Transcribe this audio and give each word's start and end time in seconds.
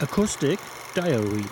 Acoustic 0.00 0.60
Diary 0.94 1.44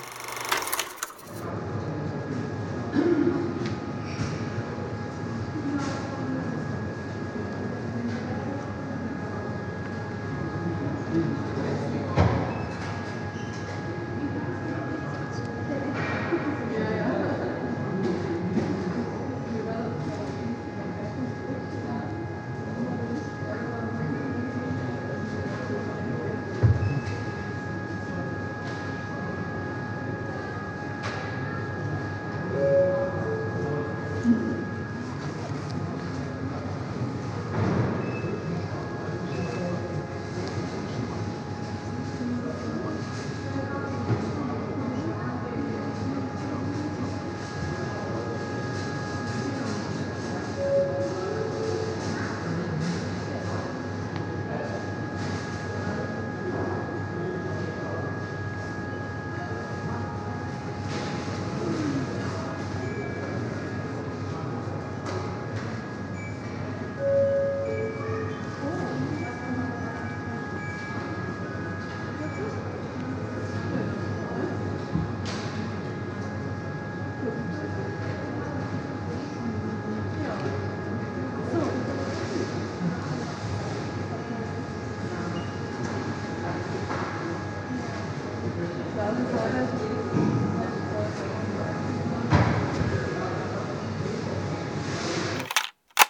Obrigada. 89.09 89.86